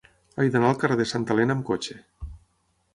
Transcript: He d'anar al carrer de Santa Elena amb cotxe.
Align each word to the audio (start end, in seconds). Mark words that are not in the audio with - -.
He 0.43 0.47
d'anar 0.55 0.71
al 0.71 0.79
carrer 0.85 0.97
de 1.03 1.07
Santa 1.11 1.37
Elena 1.37 1.59
amb 1.59 1.65
cotxe. 1.71 2.01